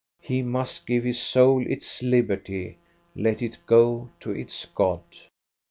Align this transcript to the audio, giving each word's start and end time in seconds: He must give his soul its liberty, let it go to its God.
He 0.23 0.41
must 0.41 0.87
give 0.87 1.03
his 1.03 1.21
soul 1.21 1.63
its 1.67 2.01
liberty, 2.01 2.79
let 3.15 3.43
it 3.43 3.59
go 3.67 4.09
to 4.21 4.31
its 4.31 4.65
God. 4.65 5.03